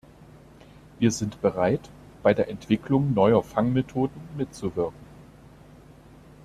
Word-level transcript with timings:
Wir 0.97 1.11
sind 1.11 1.43
bereit, 1.43 1.91
bei 2.23 2.33
der 2.33 2.49
Entwicklung 2.49 3.13
neuer 3.13 3.43
Fangmethoden 3.43 4.19
mitzuwirken. 4.35 4.95